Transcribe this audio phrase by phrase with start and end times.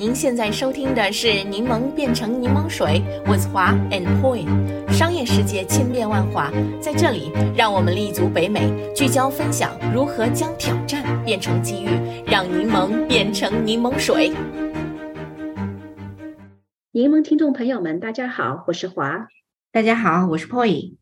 [0.00, 4.46] 您现在收听的是《柠檬变成柠檬水》，with 华 and Poi。
[4.92, 11.88] 商业世界千变万化，在这里，让我们立足北美，聚焦分享如何将挑战变成机遇，
[12.24, 14.32] 让柠檬变成柠檬水。
[16.92, 19.26] 柠檬听众朋友们，大家好，我是华。
[19.72, 20.94] 大家好，我是 Poi。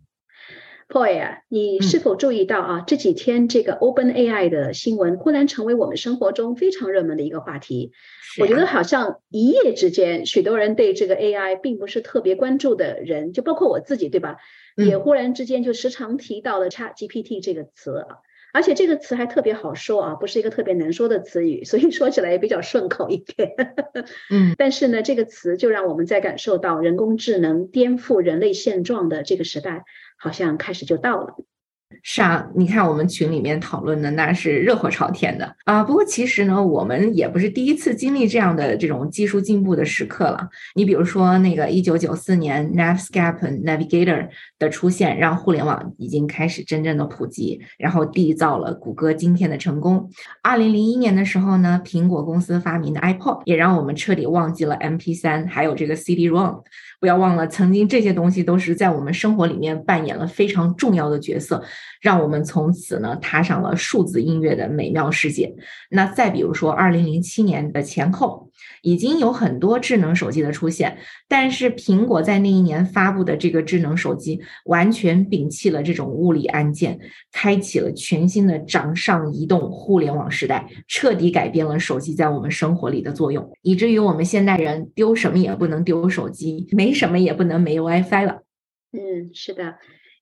[0.89, 2.85] Poi 啊，你是否注意到啊？
[2.87, 7.91] 这几天这个 Open AI 的新闻忽然成为我们生活中非常热门的一个话题。
[8.41, 14.37] 我觉得好像一夜之间，许多人对这个 AI 并不是特别关注的人，就包括我自己，对吧？
[14.77, 18.19] 也忽然之间就时常提到了 ChatGPT 这个词啊，
[18.53, 23.55] 而且这个词还特别好说啊，不是一个特别难说的词语，所以说起来也比较顺口一点。
[24.31, 29.85] 嗯， 但是呢，这个词就让我们在感受到人工智能颠覆人类现状的这个时代。
[30.17, 31.35] 好像开始就到了。
[32.03, 35.85] 是啊，你看我们群里面讨论的那是热火朝天的啊。
[35.85, 40.49] 不过其实呢，我们也不是第一次经历这样的这种技术进步的时刻了。
[40.75, 44.29] 你比如说那个一九九四年 Netscape Navigator
[44.59, 50.11] 的出现，让互联网已经开始真正的普及，然后缔造了谷歌今天的成功。
[50.43, 56.63] 二零零一年的时候呢，苹果公司发明的 iPod 也让我们彻底忘记了 MP 三，还有这个 CD-ROM。
[57.01, 61.63] 不要忘了，曾经这些东西都是在我们生活里面扮演了非常重要的角色，
[62.01, 65.55] 让我们从此呢踏上了数字音乐的美妙世界。
[65.91, 68.46] 那再比如说，二零零七年的前后。
[68.83, 76.99] 已经有很多智能手机的出现，但是苹果在那一年发布的这个智能手机完全摒弃了这种物理按键，
[77.33, 88.43] 开启了全新的掌上移动互联网时代，彻底改变了手机在我们生活里的作用，以至于我们现代人丢什么也不能丢手机，没什么也不能没有 WiFi 了。
[88.93, 89.77] 嗯，是的，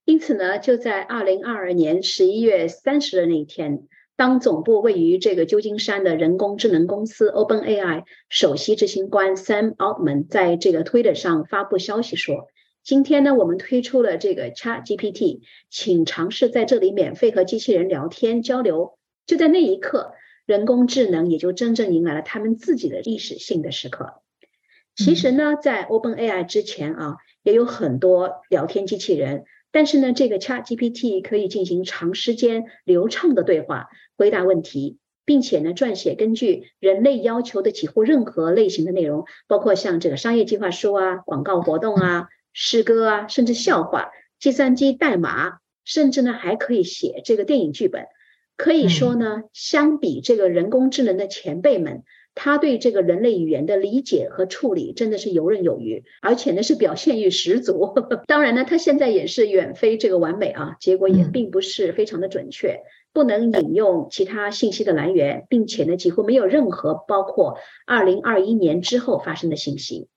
[0.05, 3.85] 因此呢，就在二零二二年十一月三十的那一天。
[4.17, 12.47] 当总部位于这个旧金山的人工智能公司 OpenAI 首席执行官 Sam Altman 在这个 Twitter 上发布消息说
[12.85, 20.13] ：“今天呢，我们推出了这个 ChatGPT，请尝试在这里免费和机器人聊天交流。”就在那一刻，
[20.47, 24.21] 人工智能也就真正迎来了他们自己的历史性的时刻。
[24.95, 29.45] 其实呢，在 OpenAI 之前啊，也有很多聊天机器人。
[29.75, 48.07] 但是呢，这个 Chat GPT 可以进行长时间流畅的对话，回答问题，并且呢，撰写根据人类要求的几乎任何类型的内容，包括像这个商业计划书啊、广告活动啊、诗歌啊，甚至笑话、计算机代码，甚至呢，还可以写这个电影剧本。
[48.57, 52.05] 可以说呢，相比这个人工智能的前辈们。
[52.35, 57.95] 他对这个人类语言的理解和处理真的是游刃有余，而且呢是表现欲十足。
[58.27, 62.81] 当然呢，他现在也是远非这个完美啊，结果也并不是非常的准确，
[63.13, 70.09] 不能引用其他信息的来源，并且呢几乎没有任何包括二零二一年之后发生的信息。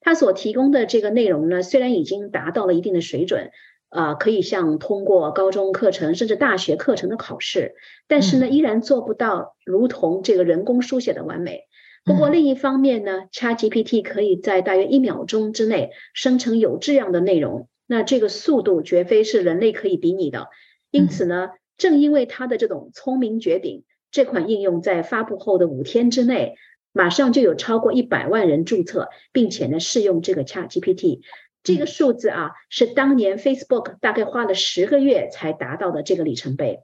[0.00, 3.50] 他所提供的这个内容呢，虽然已经达到了一定的水准。
[3.88, 7.74] 啊，可以像通过高中课程甚至大学课程的考试，
[8.08, 11.62] 但是呢，依然做不到如同这个人工书写的完美。
[12.04, 20.48] 不过另一方面呢，ChatGPT 可以在大约一秒钟之内生成有质量的内容，那这个速度绝非是人类可以比拟的。
[20.92, 23.82] 因此呢，正因为它的这种聪明绝顶，
[24.12, 26.54] 这款应用在发布后的五天之内，
[26.92, 31.22] 马上就有超过一百万人注册，并且呢，试用这个 ChatGPT。
[31.66, 36.78] 这个数字啊，是当年 Facebook 大概花了十个月才达到的这个里程碑。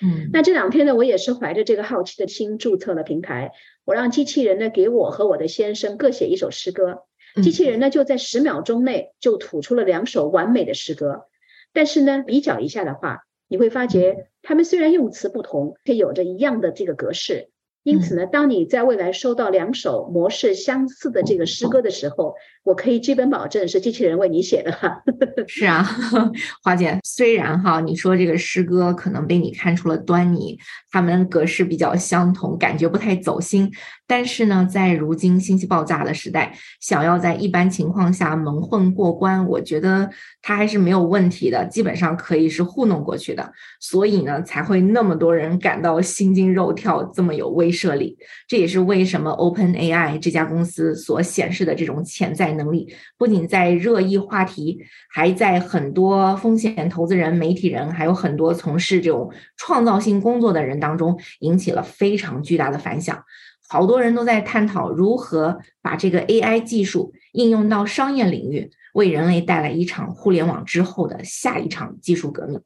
[0.00, 3.52] 嗯，那这两天呢，我也是怀着这个好奇的心注册了平台。
[3.84, 7.02] 我让机器人呢给我和我的先生各写一首诗歌，
[7.42, 11.26] 机器人呢就在十秒钟内就吐出了两首完美的诗歌。
[11.74, 17.50] 但是呢，比较一下的话，你会发觉他们虽然用词不同，却有着一样的这个格式。
[17.84, 25.02] 因此呢，当你在未来收到两首模式相似的这个诗歌的时候，我可以基本保证是机器人为你写的哈。
[25.48, 25.82] 是啊，
[26.62, 30.58] 花姐，虽然哈你说这个诗歌可能被你看出了端倪，
[30.90, 33.70] 它们格式比较相同，感觉不太走心。
[34.06, 40.10] 但是呢，在如今信息爆炸的时代，想要在一般情况下蒙混过关，我觉得
[40.42, 43.52] 它还是没有问题的，基本上可以是糊弄过去的。
[43.80, 48.16] 所以呢，才会那么多人感到心惊肉跳，这么有威慑力。
[48.46, 54.78] 这也是为什么 Open AI 这家公司所显示的这种潜在能力，不仅在热议话题，
[55.10, 63.22] 还在很多风险投资人、媒体人，还有很多从事这种创造性工作的人当中，引起了非常巨大的反响。
[63.68, 72.60] 好多人都在探讨如何把这个 AI 技术应用到商业领域，为人类带来一场互联网之后的下一场技术革命。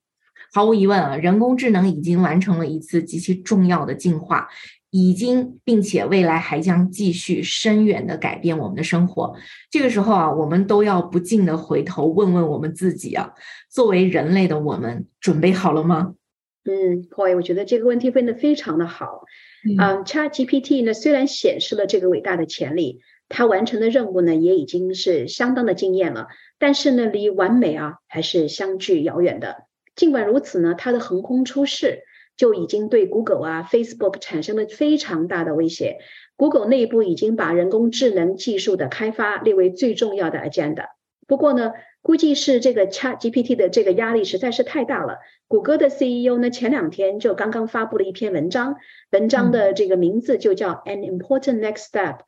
[0.57, 4.49] 毫无疑问啊，人工智能已经完成了一次极其重要的进化，
[4.89, 9.35] 已经并且未来还将继续深远的改变我们的生活。
[9.71, 13.35] 这个时候啊，我们都要不禁的回头问问我们自己啊，
[13.69, 16.15] 作为人类的我们，准备好了吗？
[16.65, 19.25] 嗯，Poy，我觉得这个问题问的非常的好。
[19.69, 26.29] 嗯，ChatGPT 呢，虽然显示了这个伟大的潜力，它完成的任务呢，也已经是相当的惊艳了。
[26.59, 29.66] 但是呢，离完美啊，还是相距遥远的。
[29.97, 32.05] 尽管如此呢，它的横空出世
[32.37, 35.99] 就已经对 Google 啊、Facebook 产生了非常大的威胁。
[36.37, 40.89] Google 内部已经把人工智能技术的开发列为最重要的 agenda。
[41.27, 41.73] 不过呢，
[42.03, 45.19] 估计是这个 ChatGPT 的这个压力实在是太大了。
[45.49, 48.77] 谷歌的 CEO 呢，前两天就刚刚发布了一篇文章，
[49.11, 52.19] 文章的这个名字就叫 An Important Next Step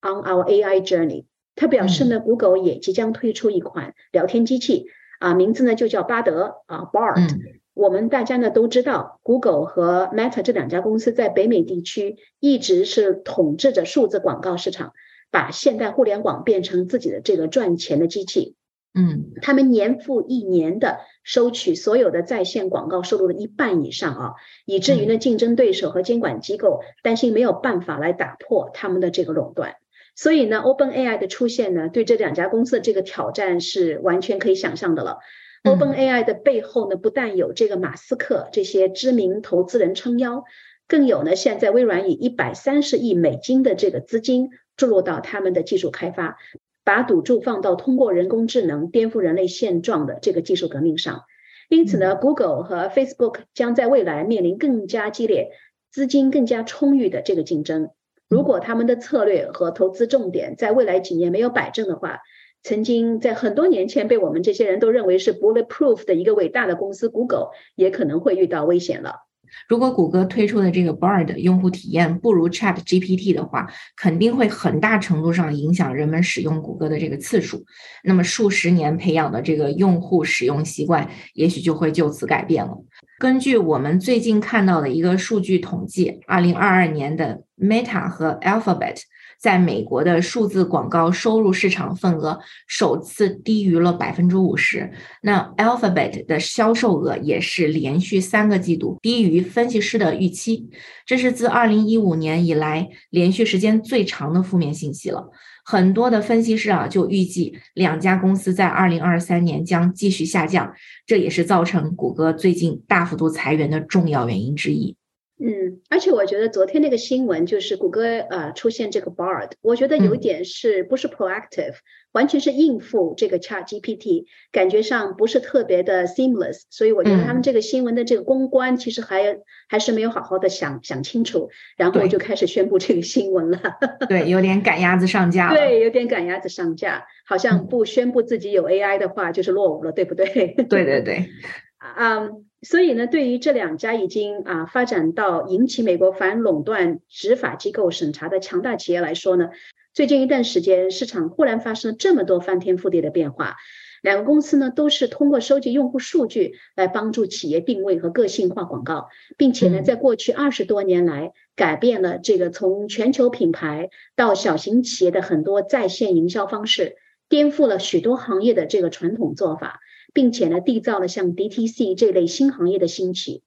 [0.00, 1.26] on Our AI Journey。
[1.54, 4.86] 他表示呢，Google 也即将推出一款聊天机器，
[5.18, 7.38] 啊，名字呢就叫巴德啊，Bard。
[7.74, 14.94] 我们大家呢都知道，Google 和 Meta 这两家公司在北美地区一直是统治着数字广告市场，
[15.30, 18.56] 把现代互联网变成自己的这个赚钱的机器。
[18.94, 24.34] 嗯，他们年复一年的收取所有的在线广告收入的一半以上啊，
[24.64, 29.76] 以至于呢，竞争对手和监管机构担心没有办法来打破他们的这个垄断。
[30.20, 35.18] 所以呢，OpenAI 的出现呢，对这两家公司的这个挑战是完全可以想象的了。
[35.62, 40.42] OpenAI 的背后呢，不但有这个马斯克这些知名投资人撑腰，
[40.88, 46.36] 更有呢，现在微软以一百三十亿美金的这个资金注入到他们的技术开发。
[46.82, 51.26] 把赌注放到通过人工智能颠覆人类现状的这个技术革命上，
[51.68, 55.50] 因此呢，Google 和 Facebook 将在未来面临更加激烈、
[55.92, 57.90] 资金更加充裕的这个竞争。
[58.28, 62.18] 如果他们的策略和投资重点在未来几年没有摆正的话，
[62.62, 69.24] 曾经在很多年前被我们这些人都认为是 bulletproof 的一个伟大的公司 Google，也可能会遇到危险了。
[69.66, 73.66] 如果谷歌推出的这个 Bard 用户体验不如 Chat GPT 的话，
[73.96, 77.64] 肯定会很大程度上影响人们使用谷歌的这个次数。
[78.04, 82.76] 那么数十年培养的这个用户使用习惯，也许就会就此改变了。
[83.18, 89.00] 根据我们最近看到的一个数据统计，二零二二年的 Meta 和 Alphabet。
[89.40, 94.90] 在美国的数字广告收入市场份额首次低于了百分之五十。
[95.22, 100.68] 那 Alphabet 的销售额也是连续三个季度低于分析师的预期，
[101.06, 105.30] 这是自二零一五年以来连续时间最长的负面信息了。
[105.70, 110.72] 很多的分析师啊就预计两家公司在二零二三年将继续下降，
[111.04, 114.96] 这也是造成谷歌最近大幅度裁员的重要原因之一。
[115.38, 121.74] 嗯，而且我觉得昨天那个新闻就是谷歌呃出现这个 Bard，我觉得有一点是不是 proactive，
[122.18, 129.38] 完全是应付这个 Chat GPT，感觉上不是特别的 seamless，所以我觉得他们这个新闻的这个公关其实还
[129.68, 133.60] 还是没有好好的想想清楚，然后就开始宣布这个新闻了。
[134.10, 135.54] 对，有点赶鸭子上架。
[135.54, 140.26] 对，有点赶鸭子上架，好像不宣布自己有 AI 的话就是落伍了，对不对？
[140.68, 141.30] 对对对。
[141.78, 142.30] 啊。
[142.60, 149.50] 所以呢，对于这两家已经啊发展到引起美国反垄断执法机构审查的强大企业来说呢，
[149.98, 153.56] 最近一段时间市场忽然发生了这么多翻天覆地的变化。
[154.00, 166.94] 两个公司呢都是通过收集用户数据来帮助企业定位和个性化广告，并且呢，在过去二十多年来改变了这个从全球品牌到小型企业的很多在线营销方式，
[167.28, 169.80] 颠覆了许多行业的这个传统做法。
[170.14, 173.42] 并且呢，缔造了像 DTC 这类新行业的兴起。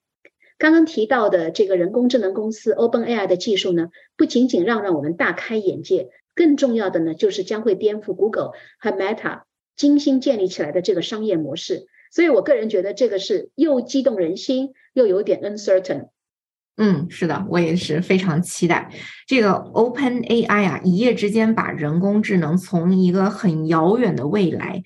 [0.58, 6.10] 刚刚提到的这个人工智能公司 OpenAI 的技术呢，不仅仅让让我们大开眼界，
[6.42, 9.42] 更重要的呢，就是将会颠覆 Google 和 Meta
[9.76, 11.86] 精心建立起来的这个商业模式。
[12.12, 16.08] 所以我个人觉得这个是又激动人心，又有点 uncertain。
[16.78, 18.92] 嗯，是的，我也是非常期待
[19.28, 24.82] 这个 OpenAI 啊，一夜之间把人工智能从一个很遥远的未来。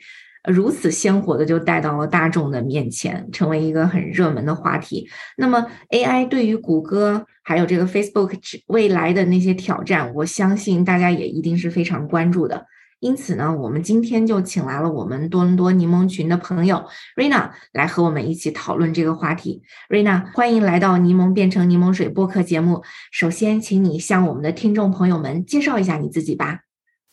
[0.47, 5.09] 如此鲜活的就带到了大众的面前，成为一个很热门的话题。
[5.37, 8.37] 那么，AI 对于谷歌还有这个 Facebook
[8.67, 12.65] 未来的那些挑战，我相信大家也一定是非常关注的。
[13.01, 16.83] 因此呢，我们今天就请来了我们多伦多柠檬群的朋友
[17.15, 19.61] Rina 来和我们一起讨论这个话题。
[19.89, 22.83] Rina，欢迎来到柠檬变成柠檬水播客节目。
[23.11, 26.64] 首先，请你向我们的听众朋友们介绍一下你自己吧。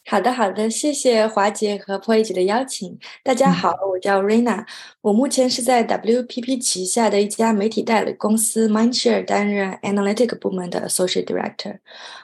[0.04, 2.98] 好的，好的，谢谢华姐和 p o 姐的邀请。
[3.22, 4.66] 大家好，我叫 Rena，
[5.00, 11.78] 我目前是在 WPP 旗下的一家媒体代理公司 Mindshare 担任 Analytic 部门的 Associate Director。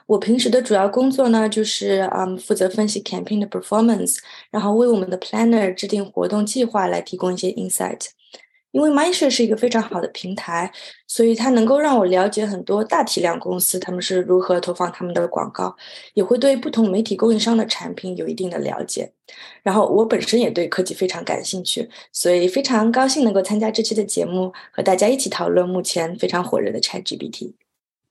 [0.06, 4.18] 我平时的主要工作呢，就是嗯，负责分析 campaign 的 performance，
[4.50, 8.08] 然后为我们的 planner 制定活动计划，来提供一些 insight。
[8.72, 10.70] 因为 myshare 是一个非常好的平台，
[11.06, 15.74] 所以它能够让我了解很多大体量公司他们是如何投放他们的广告，
[16.14, 19.12] 也会对不同媒体供应商的产品有一定的了解。
[19.62, 27.54] 然后我本身也对科技非常感兴趣，所以非常高兴能够参加这期的节目，和大家一起讨论目前非常火热的 ChatGPT。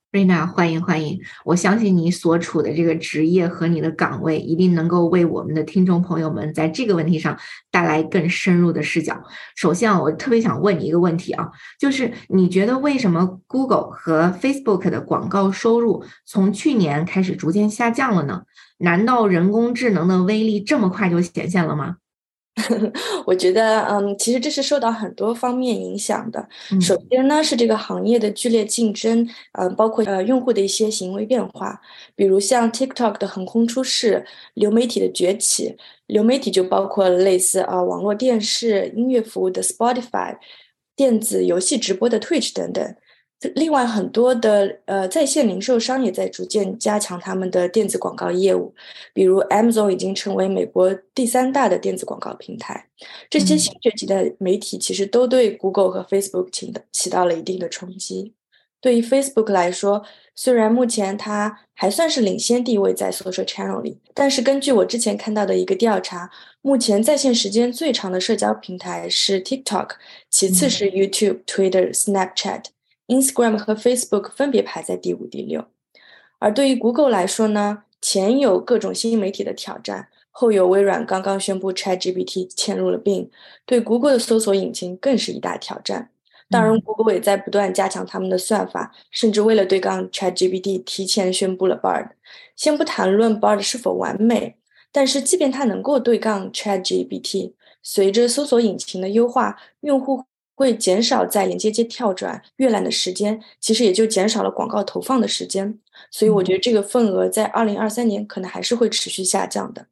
[0.10, 1.20] 瑞娜，欢迎欢迎！
[1.44, 7.38] 我相信你所处的这个职业和你的岗位，一定能够为我们的听众朋友们在这个问题上
[7.70, 9.22] 带来更深入的视角。
[9.58, 18.44] 首先啊，我特别想问你一个问题啊，就是你觉得为什么 Google 和 Facebook 的广告收入从去年开始逐渐下降了呢？
[18.78, 21.98] 难道人工智能的威力这么快就显现了吗？
[23.26, 26.48] 我觉得，嗯，其实这是受到很多方面影响的。
[26.82, 31.80] 首先呢，是这个行业的剧烈竞争，嗯，包括呃用户的一些行为变化，
[32.16, 35.78] 比如像 TikTok 的横空出世，流媒体的崛起。
[36.08, 40.38] 流媒体就包括类似啊网络电视、音乐服务的 Spotify，
[40.96, 42.96] 电子游戏直播的 Twitch 等等。
[43.54, 48.74] 另外，很多的呃在线零售商也在逐渐加强他们的电子广告业务，
[49.14, 52.88] 比如 Amazon 已经成为美国第三大的电子广告平台。
[53.30, 58.34] 这些新崛起的媒体其实都对 Google 和 Facebook 起的起到了一定的冲击。
[58.82, 60.04] 对于 Facebook 来说，
[60.36, 66.30] 虽然目前它还算是领先地位在 Social Channel 里，但是根据我之前看到的一个调查，
[66.62, 69.90] 目前在线时间最长的社交平台是 TikTok，
[70.32, 72.66] 其次是 YouTube、Twitter、Snapchat。
[73.08, 75.66] Instagram 和 Facebook 分别排在第五、第六，
[76.40, 83.30] 而对于 Google 来说呢，前有各种新媒体的挑战，后有微软刚刚宣布 ChatGPT 嵌入了 Bing，
[83.66, 86.12] 对 Google 的搜索引擎更是一大挑战。
[86.50, 92.12] 当然，Google 也在不断加强他们的算法，甚至为了对抗 ChatGPT，提前宣布了 Bard。
[92.56, 94.58] 先不谈论 Bard 是否完美，
[94.92, 100.24] 但是即便它能够对抗 ChatGPT，随着搜索引擎的优化，用户。
[100.58, 105.78] 会减少在连接间跳转、阅览的时间，其实也就减少了广告投放的时间。
[106.10, 109.86] 所以我觉得这个份额在二零二三年可能还是会持续下降的。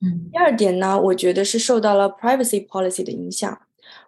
[0.00, 3.60] 嗯，第二点呢，我觉得是受到了 privacy policy 的影响。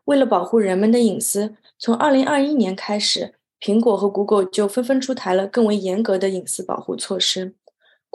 [0.04, 7.54] 为了保护人们的隐私，从二零二一年开始，苹果和 Google 就纷纷出台了更为严格的隐私保护措施。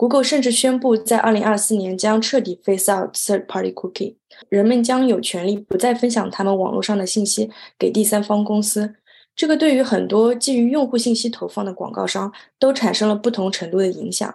[0.02, 4.16] Google 甚至宣布，在二零二四年将彻底 phase out third-party cookie，
[4.48, 8.96] 人们将有权利不再分享他们网络上的信息给第三方公司。
[9.36, 14.34] 这个对于很多基于用户信息投放的广告商都产生了不同程度的影响。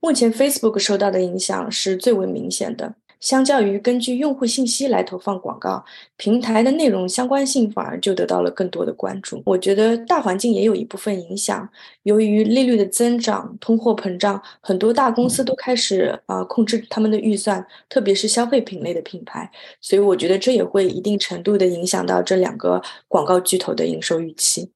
[0.00, 2.96] 目前，Facebook 受到的影响是最为明显的。
[3.20, 5.84] 相较于根据用户信息来投放广告，
[6.16, 9.42] 平台的内容相关性反而就得到了更多的关注。
[9.44, 11.68] 我觉得大环境也有一部分影响，
[12.04, 24.70] 由于利率的增长、通货膨胀，很多大公司都开始啊控制他们的预算，特别是消费品类的品牌，所以我觉得这也会一定程度的影响到这两个广告巨头的营收预期。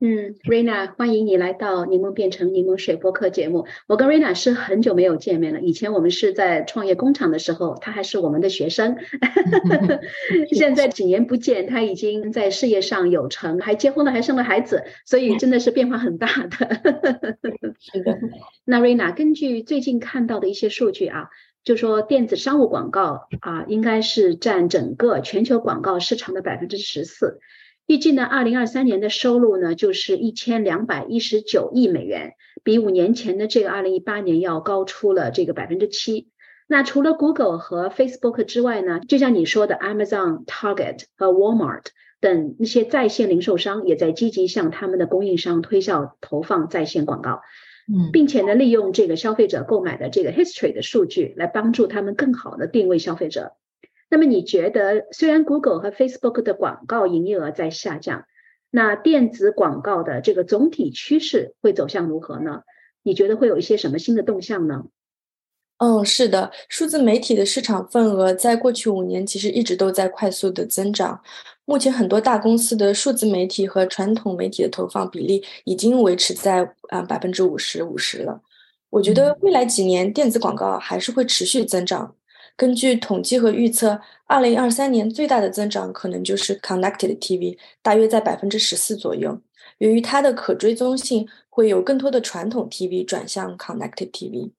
[0.00, 3.66] 嗯，Rina，欢迎你来到柠檬变成柠檬水播客节目。
[3.88, 8.96] 我跟 Rina 是很久没有见面了，以前我们是在创业工厂的时候，她还是我们的学生。
[10.54, 16.48] 现在几年不见，她已经在事业上有成，还结婚了，还生了孩子，所以真的是变化很大的。
[17.80, 18.16] 是的。
[18.64, 21.30] 那 Rina，根据最近看到的一些数据啊，
[21.64, 27.40] 就说电子商务广告啊，应该是占整个全球广告市场的百分之十四。
[27.88, 36.28] 预计呢，二零二三年的收入呢，就是一千两百一十九亿美元，比五年前的这个二零一八年要高出了这个百分之七。
[36.66, 41.84] 那除了 Google 和 Facebook 之外呢，就像你说的，Amazon、Target 和 Walmart
[42.20, 47.40] 等那些在线零售商也在积极向他们的供应商推销投放在线广告，
[47.90, 53.52] 嗯，并且呢，利用这个消费者购买的这个 history 的数据来帮助他们更好的定位消费者。
[54.10, 58.24] 那么你觉得，虽然 Google 和 Facebook 的广告营业额在下降，
[58.70, 62.62] 那电子广告的这个总体趋势会走向如何呢？
[63.02, 64.84] 你觉得会有一些什么新的动向呢？
[65.78, 71.22] 嗯，是的，数字媒体的市场份额在过去五年其实一直都在快速的增长。
[71.64, 78.40] 目前很多大公司的数字媒体和传统媒体的投放比例已经维持在啊百分之五十五十了。
[78.90, 82.16] 我觉得未来几年电子广告还是会持续增长。
[82.58, 89.40] 根据统计和预测，二零二三年最大的增长可能就是 Connected TV，大约在百分之十四左右。
[89.78, 94.50] 由于它的可追踪性，会有更多的传统 TV 转向 Connected TV。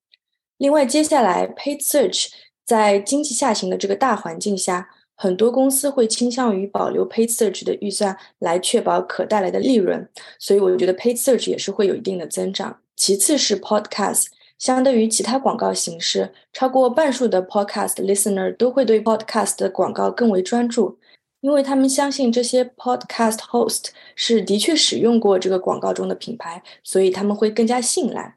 [0.58, 2.30] 另外，接下来 Paid Search
[2.66, 4.88] 在经济下行的这个大环境下，
[5.18, 10.08] 很多公司会倾向于保留 Paid Search 的预算来确保可带来的利润。
[10.40, 12.80] 所以，我觉得 Paid Search 也是会有一定的增长。
[12.96, 14.28] 其次是 Podcast。
[14.60, 21.00] 相对于其他广告形式，超过半数的 Podcast listener 都会对 Podcast 的广告更为专注。
[21.42, 28.36] 因为他们相信这些 podcast host 是的确使用过这个广告中的品牌，所以他们会更加信赖。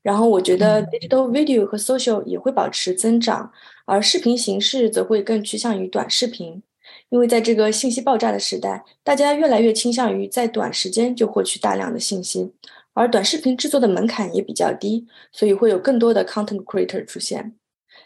[0.00, 3.50] 然后我觉得 digital video 和 social 也会保持增长，
[3.84, 6.62] 而视频形式则会更趋向于短视频。
[7.08, 12.52] 因为在这个信息爆炸的时代，大家越来越倾向于在短时间就获取大量的信息，
[12.96, 17.54] 而短视频制作的门槛也比较低，所以会有更多的 content creator 出现。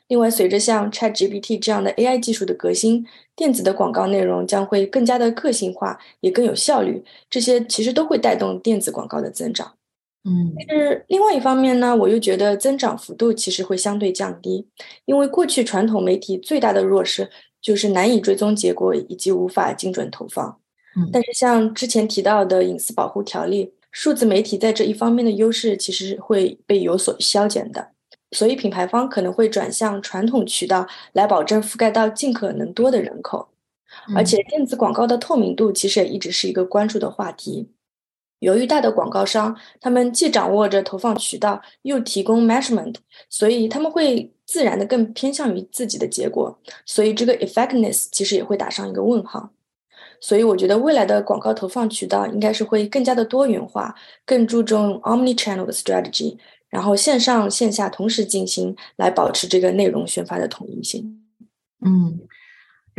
[0.08, 3.06] 另外，随着像 ChatGPT 这样的 AI 技术的革新，
[3.36, 7.04] 电子的广告内容将会更加的个性化，也更有效率。
[7.30, 9.72] 这些其实都会带动电子广告的增长。
[10.24, 14.66] 嗯，但是另外一方面呢，我又觉得增长幅度其实会相对降低，
[15.04, 17.30] 因为过去传统媒体最大的弱势
[17.62, 20.60] 就是难以追踪结果以及无法精准投放。
[20.96, 27.90] 嗯，但是像之前提到的隐私保护条例，数字媒体在这一方面的优势其实会被有所消减的，
[28.32, 33.48] 所以品牌方可能会转向传统渠道来保证覆盖到尽可能多的人口。
[34.14, 37.70] 而且电子广告的透明度其实也一直是一个关注的话题。
[38.38, 42.94] 由于大的广告商，他们既掌握着投放渠道，又提供 measurement，
[43.28, 49.50] 所以他们会自然的更偏向于自己的结果，所以这个 effectiveness 其实也会打上一个问号。
[50.20, 56.36] 所以我觉得未来的广告投放渠道应该是会更加的多元化，更注重 omni-channel 的 strategy，
[56.68, 61.22] 然后线上线下同时进行，来保持这个内容宣发的统一性。
[61.84, 62.20] 嗯。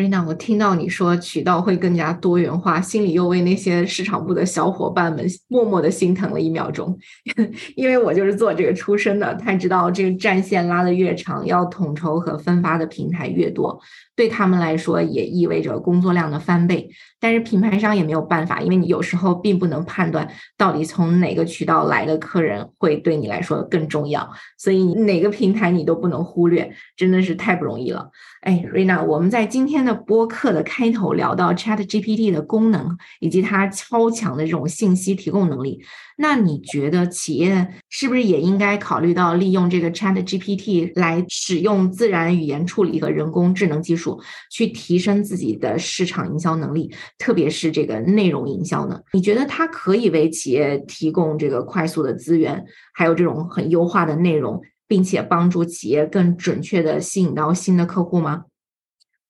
[0.02, 6.98] 瑞娜，我听到你说渠道会更加多元化，心里又为那些市场部的小伙伴们默默的心疼了一秒钟，
[7.78, 13.80] 因为我就是做这个出身的，太知道这个战线拉得越长，要统筹和分发的平台越多，
[14.16, 16.90] 对他们来说也意味着工作量的翻倍。
[17.20, 20.28] 但是品牌商也没有办法，因为你有时候并不能判断
[20.58, 24.28] 到底从哪个渠道来的客人会对你来说更重要，
[24.58, 28.10] 所以哪个平台你都不能忽略，真的是太不容易了。
[28.42, 35.82] 哎，瑞娜，我们在今天的播客的开头聊到 Chat GPT 的功能以及它超强的这种信息提供能力。
[36.18, 44.22] 那你觉得企业是不是也应该考虑到利用这个 Chat GPT 来使用自然语言处理和人工智能技术，
[44.52, 49.00] 去提升自己的市场营销能力，特别是这个内容营销呢？
[49.14, 58.44] 你觉得它可以为企业提供这个快速的资源，还有这种很优化的内容，并且帮助企业更准确的吸引到新的客户吗？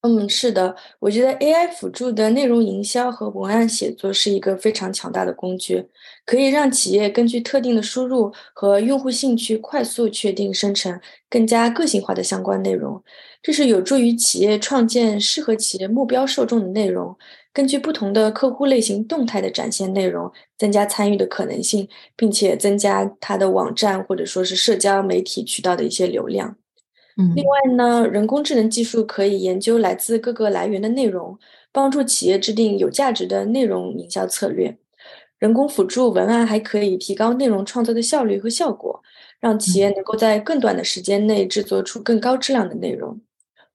[0.03, 5.85] 嗯，是的，我觉得 AI 辅助的内容营销和文案写作是一个非常强大的工具，
[6.25, 13.03] 可以让企业根据特定的输入和用户兴趣，快速确定生成更加个性化的相关内容。
[13.43, 17.15] 这是有助于企业创建适合企业目标受众的内容，
[17.53, 26.60] 根据不同的客户类型动态的展现内容，增加参与的可能性，并且增加它的网站或者说是社交媒体渠道的一些流量。
[27.35, 31.37] 另外呢，人工智能技术可以研究来自各个来源的内容，
[31.71, 34.77] 帮助企业制定有价值的内容营销策略。
[35.39, 39.01] 人工辅助文案还可以提高内容创作的效率和效果，
[39.39, 43.19] 让企业能够在更短的时间内制作出更高质量的内容。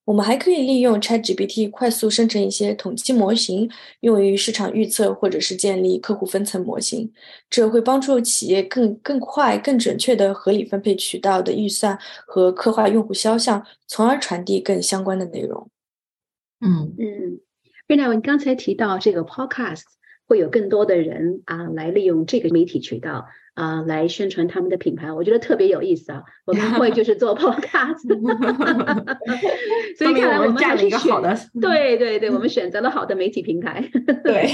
[0.07, 3.69] 我们还可以利用 ChatGPT 快速生成一些统计模型，
[4.01, 7.12] 用于市场预测或者是建立客户分层模型。
[7.51, 15.69] 这会帮助企业更更快、更准确的合理分配渠道的预算和刻画用户肖像，从而传递更相关的内容。
[16.61, 17.40] 嗯嗯，
[17.88, 19.83] 瑞娜，你刚才提到这个 Podcast
[20.29, 23.27] 会有更多的人啊来利用这个媒体渠道。
[23.57, 26.23] 啊，来宣传他们的品牌，我觉得特别有意思啊！
[26.45, 28.07] 我们会就是做 podcast，
[29.97, 33.83] 所以看来我们占了一个好的，对对对，我们选择了好的媒体平台。
[34.23, 34.47] 对，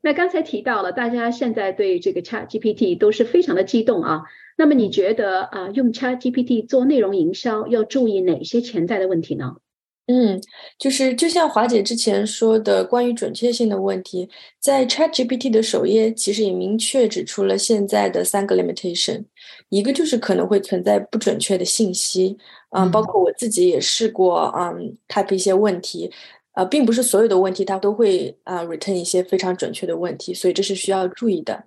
[0.00, 4.24] 那刚才提到了，大家现在对这个 Chat GPT 都是非常的激动啊。
[4.58, 9.58] 那么你觉得啊，用 Chat GPT 做内容营销要注意哪些潜在的问题呢？
[10.06, 10.40] 嗯，
[10.78, 14.28] 就是就像华姐之前说的，关于准确性的问题，
[14.60, 19.24] 在 ChatGPT 的首页其实也明确指出了现在的三个 limitation，
[19.68, 22.36] 一个就是可能会存在不准确的信息，
[22.70, 26.10] 嗯，包括我自己也试过，嗯，type 一些问题，
[26.54, 31.64] 呃，并不是所有的问题它都会啊 return 一些非常准确的问题，所以这是需要注意的。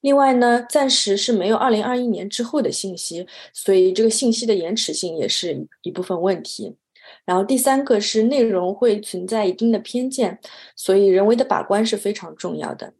[0.00, 6.74] 另外呢，暂时是没有二零二一年之后的信息，所以这个信息的延迟性也是一部分问题。
[7.24, 10.38] 然后第三个是内容会存在一定的偏见，
[10.74, 12.92] 所以人为的把关是非常重要的。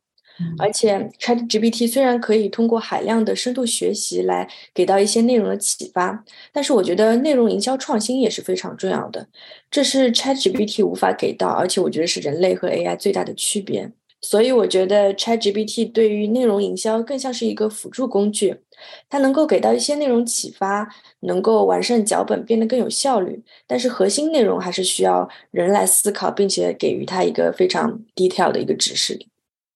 [0.58, 9.26] 而且 ChatGPT 虽然可以通过海量的深度学习来给到一些内容的启发，但是我觉得内容营销创新也是非常重要的，
[9.70, 13.90] 这是 ChatGPT 无法给到，而且我觉得是人类和 AI 最大的区别。
[14.22, 18.56] 所以我觉得 ChatGPT 对于内容营销更像是一个辅助工具，
[19.08, 20.88] 它能够给到一些内容启发，
[21.20, 23.40] 能够完善脚本，变得更有效率。
[23.66, 29.26] 但是核心内容还是需要人来思考，并且给予它一个非常 detail 的一个指示。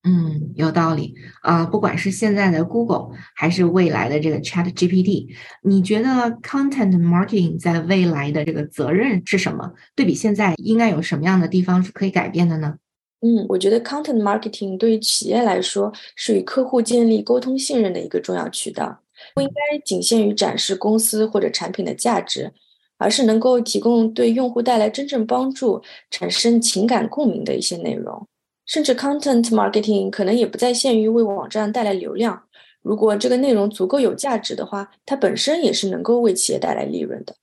[0.02, 1.66] 嗯，有道理啊。
[1.66, 5.28] 不管是现在的 Google，还是未来的这个 ChatGPT，
[5.62, 6.08] 你觉得
[6.42, 9.72] Content Marketing 在未来的这个责任是什么？
[9.94, 12.76] 对比现在，应该有什么样的地方是可以改变的呢？
[13.22, 18.98] 嗯，我觉得 content marketing 对于企业来说是与客户建立沟通信任的一个重要渠道，
[19.34, 22.50] 不应该仅限于展示公司或者产品的价值，
[22.96, 28.26] 而是能够提供对用户带来真正帮助、产生情感共鸣的一些内容。
[28.64, 32.42] 甚至 content marketing 可能也不再限于为网站带来流量，
[32.80, 37.34] 如果这个内容足够有价值的话，它本身也是能够为企业带来利润的。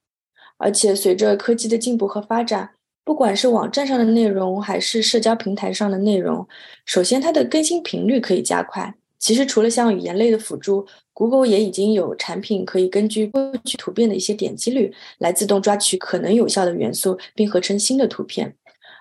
[0.58, 2.77] 而且随着科技的进步和发展。
[3.08, 6.46] 不管是网站上的内容，还是社交平台上的内容，
[6.84, 8.94] 首先它的更新频率可以加快。
[9.18, 18.54] 其实除了像语言类的辅助，Google 也已经有产品可以根据过去图片的一些点击率，来自动抓取可能有效的元素，并合成新的图片。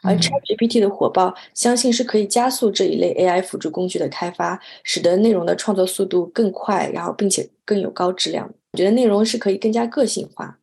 [0.04, 8.48] 而 ChatGPT 的火爆，相信是可以加速这一类 AI 辅助工具的开发，使得内容的创作速度更快，然后并且更有高质量。
[8.70, 10.56] 我觉得内容是可以更加个性化。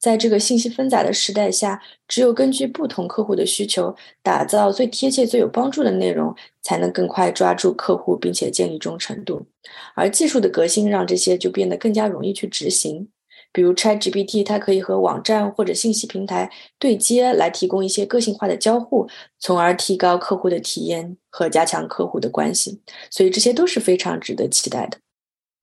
[0.00, 9.46] 在这个信息纷杂的时代下，只有根据不同客户的需求，打造最贴切、最有帮助的内容，才能更快抓住客户，并且建立忠诚度。
[9.94, 13.08] 而技术的革新让这些就变得更加容易去执行。
[13.52, 19.08] 比如 ChatGPT，它可以和网站或者信息平台对接，来提供一些个性化的交互，
[19.38, 22.80] 从而提高客户的体验和加强客户的关系。
[23.10, 24.98] 所以这些都是非常值得期待的。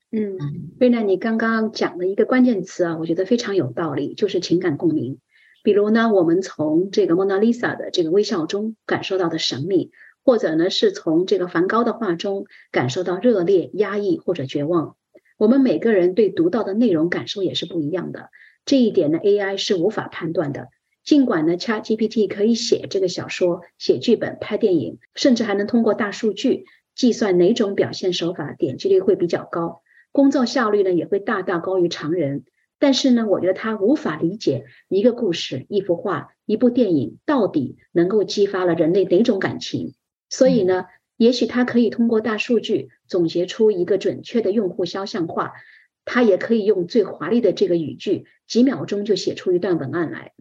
[0.09, 0.37] 嗯，
[0.79, 5.19] 瑞娜，你刚刚讲的一个关键词啊，我觉得非常有道理，就是情感共鸣。
[5.63, 9.91] 比如呢，我们从这个蒙娜丽莎的这个微笑中感受到的神秘，
[10.23, 14.95] 或者呢是从这个梵高的画中感受到热烈、压抑或者绝望。
[15.37, 18.29] 我们每个人对读到的内容感受也是不一样的，
[18.63, 20.69] 这一点呢，AI 是无法判断的。
[21.03, 26.63] 尽管呢，ChatGPT 可以写这个小说、写剧本、拍电影，甚至还能通过大数据
[26.95, 29.81] 计算哪种表现手法点击率会比较高。
[30.17, 32.43] 工作效率呢也会大大高于常人，
[32.79, 39.93] 但是呢，我觉得他无法理解一个故事、一幅画、一部电影到底能够激发了人类哪种感情。
[40.27, 45.53] 所以呢，也许他可以通过大数据总结出一个准确的用户肖像画，
[46.03, 50.33] 他也可以用最华丽的这个语句，几秒钟就写出一段文案来。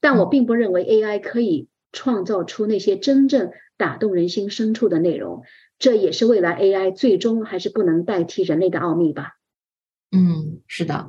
[0.00, 5.42] 但我并不认为 AI 可以创造出那些真正打动人心深处的内容。
[5.78, 9.32] 这也是未来 AI 最终还是不能代替人类的奥秘吧？
[10.12, 11.08] 嗯，是的，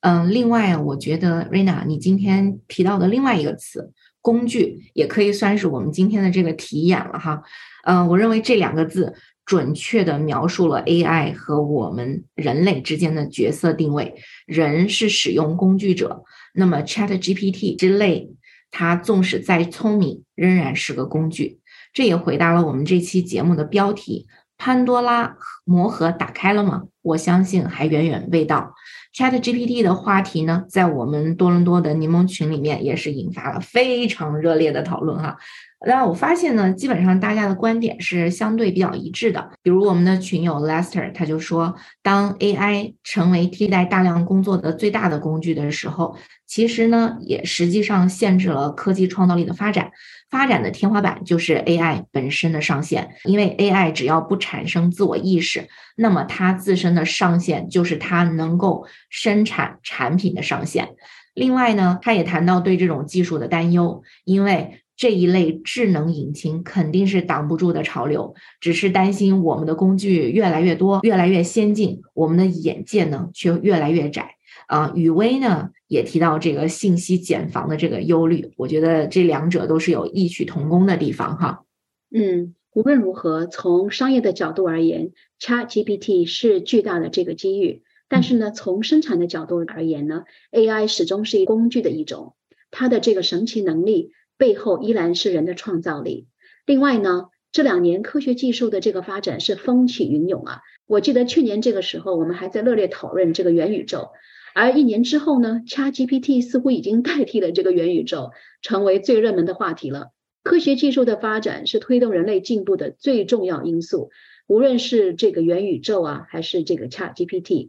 [0.00, 7.42] 嗯，另外，我觉得 Rina，你今天提到的另外一个词“工具”，也可以算是我们今天的这个题眼了哈。
[7.84, 14.14] 嗯，我认为这两个字准确的描述了 AI 和我们人类之间的角色定位。
[14.46, 16.24] 人是使用工具者，
[16.54, 18.30] 那么 ChatGPT 之类，
[18.70, 21.60] 它纵使再聪明，仍然是个工具。
[21.96, 24.26] 这也回答了我们这期节目的标题：
[24.58, 26.82] 潘多拉魔盒打开了吗？
[27.00, 28.74] 我相信还远远未到。
[29.16, 35.38] Chat GPT 的话题呢，在我们多伦多的柠檬群里面也是引发了非常热烈的讨论哈。
[35.86, 39.52] 那我发现呢，基本上大家的观点是相对比较一致的。
[39.62, 46.14] 比如我们的群友 Lester，他就说，当 AI 成为替代大量工作的最大的工具的时候，
[46.46, 49.90] 其实呢，也实际上限制了科技创造力的发展。
[50.30, 60.88] 发展的天花板就是 AI 本身的上限，因为 AI 只要不产生自我意识，那么它自身的上限就是它能够生产产品的上限。
[61.34, 64.82] 另外呢，他也谈到对这种技术的担忧，因为。
[64.98, 74.35] 这一类智能引擎肯定是挡不住的潮流，只是担心我们的工具越来越多、越来越先进，我们的眼界呢却越来越窄。
[74.66, 81.64] 啊，雨薇呢也提到这个信息茧房的这个忧虑，我觉得这两者都是有异曲同工的地方哈。
[82.10, 92.34] 嗯，无论如何，从商业的角度而言，ChatGPT 是巨大的这个机遇，但是呢，从生产的角度而言呢，AI 始终是工具的一种，
[92.70, 94.12] 它的这个神奇能力。
[94.38, 96.26] 背后依然是人的创造力。
[96.66, 100.60] 另外呢，这两年科学技术的这个发展是风起云涌啊。
[100.86, 104.10] 我记得去年这个时候，我们还在热烈讨论这个元宇宙，
[104.58, 108.30] 而一年之后呢，ChatGPT 似乎已经代替了这个元宇宙，
[108.62, 110.12] 成为最热门的话题了。
[110.42, 114.08] 科学技术的发展是推动人类进步的最重要因素，
[114.46, 117.68] 无论是这个元宇宙啊，还是这个 ChatGPT，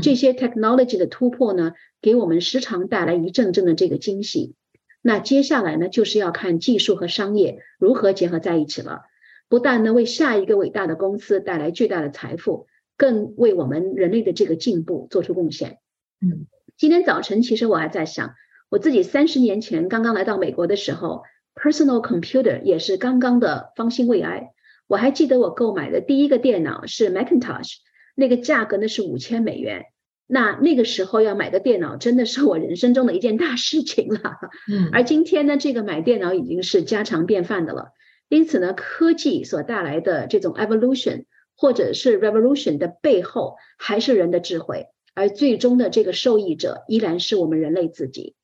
[0.00, 4.54] 这些 technology 的突破呢，给我们时常带来一阵阵的这个惊喜。
[5.02, 9.00] 那接下来呢，就是要看技术和商业如何结合在一起了。
[9.48, 15.78] 不但呢为下一个伟大的公司带来巨大的财富，更为我们人类的这个进步做出贡献。
[16.20, 18.34] 嗯，今天早晨其实我还在想，
[18.68, 21.22] 我自己三十年前刚刚来到美国的时候
[21.54, 24.50] ，personal computer 也是刚刚的方兴未艾。
[24.86, 27.74] 我还记得我购买的第一个电脑是 Macintosh，
[28.14, 29.84] 那个价格呢是五千美元。
[30.26, 34.36] 那那个时候要买个电脑，真的是我人生中的一件大事情了。
[34.70, 37.92] 嗯，而今天呢，这个买电脑已经是家常便饭的了。
[38.28, 41.24] 因此呢，科技所带来的这种 evolution
[41.56, 48.36] 或者是 revolution 的背后，还是人的智慧，而最终的这个受益者依然是我们人类自己。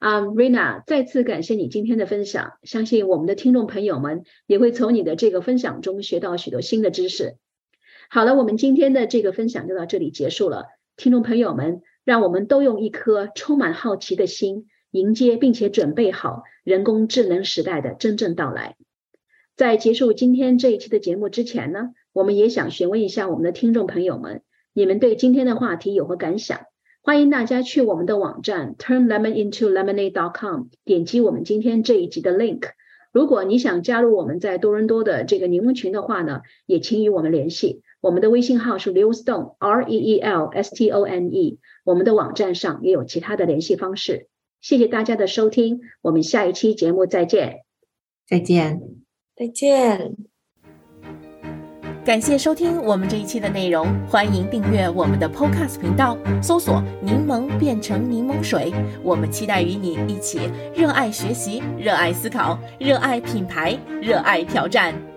[0.00, 7.36] 啊，Rina，再次感谢你今天的分享，相信我们的听众朋友们也会从你的这个分享中学到许多新的知识。
[8.10, 10.64] 好了，我们今天的这个分享就到这里结束了。
[10.96, 18.74] 听众朋友们，让我们都用一颗充满好奇的心，迎接并且准备好人工智能时代的真正到来。
[19.54, 24.42] 在结束今天这一期的节目之前呢，我们也想询问一下我们的听众朋友们，
[24.76, 26.62] 你们对今天的话题有何感想？
[27.00, 32.62] 欢迎大家去我们的网站 turnlemonintolemonade.com 点击我们今天这一集的 link。
[33.12, 37.82] 如果你想加入我们在多伦多的这个柠檬群的话呢，也请与我们联系。
[38.00, 44.26] 我们的微信号是 Leelstone R E E L S T O N E，我们的网站上也有其他的联系方式。
[44.60, 47.60] 谢谢大家的收听，我们下一期节目再见。
[48.26, 48.80] 再见，
[49.36, 50.33] 再见。
[52.04, 58.74] 感谢收听我们这一期的内容，欢迎订阅我们的 Podcast 频道，搜索“柠檬变成柠檬水”。
[59.02, 65.13] 我们期待与你一起热爱学习、热爱思考、热爱品牌、热爱挑战。